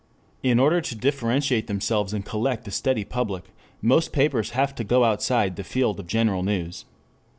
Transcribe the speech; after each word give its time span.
In 0.41 0.59
order 0.59 0.81
to 0.81 0.95
differentiate 0.95 1.67
themselves 1.67 2.11
and 2.11 2.25
collect 2.25 2.67
a 2.67 2.71
steady 2.71 3.03
public 3.05 3.53
most 3.83 4.11
papers 4.11 4.49
have 4.57 4.73
to 4.73 4.83
go 4.83 5.03
outside 5.03 5.57
the 5.57 5.63
field 5.63 5.99
of 5.99 6.07
general 6.07 6.41
news. 6.41 6.85